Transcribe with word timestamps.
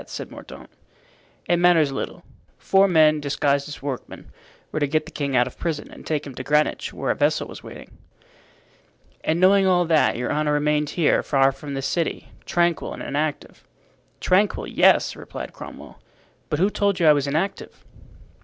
said 0.09 0.31
Mordaunt. 0.31 0.71
"It 1.45 1.57
matters 1.57 1.91
little. 1.91 2.23
Four 2.57 2.87
men, 2.87 3.19
disguised 3.21 3.69
as 3.69 3.83
workmen, 3.83 4.31
were 4.71 4.79
to 4.79 4.87
get 4.87 5.05
the 5.05 5.11
king 5.11 5.35
out 5.35 5.45
of 5.45 5.59
prison 5.59 5.91
and 5.91 6.03
take 6.07 6.25
him 6.25 6.33
to 6.33 6.43
Greenwich, 6.43 6.91
where 6.91 7.11
a 7.11 7.15
vessel 7.15 7.47
was 7.47 7.61
waiting." 7.61 7.99
"And 9.23 9.39
knowing 9.39 9.67
all 9.67 9.85
that, 9.85 10.17
your 10.17 10.31
honor 10.31 10.53
remained 10.53 10.89
here, 10.97 11.21
far 11.21 11.51
from 11.51 11.75
the 11.75 11.83
city, 11.83 12.29
tranquil 12.47 12.93
and 12.95 13.03
inactive." 13.03 13.63
"Tranquil, 14.19 14.65
yes," 14.65 15.15
replied 15.15 15.53
Cromwell. 15.53 16.01
"But 16.49 16.57
who 16.57 16.71
told 16.71 16.99
you 16.99 17.05
I 17.07 17.13
was 17.13 17.27
inactive?" 17.27 17.85